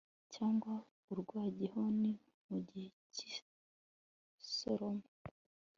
[0.33, 0.73] cyangwa
[1.11, 2.11] urwa gihoni
[2.47, 5.07] mu gihe cy'isoroma